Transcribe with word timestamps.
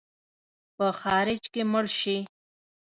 په 0.77 0.87
خارج 0.99 1.41
کې 1.53 1.61
مړ 1.71 1.85
سې. 1.99 2.17